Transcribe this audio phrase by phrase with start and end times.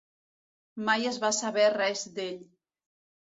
[0.87, 2.41] Mai es va saber res d'ell.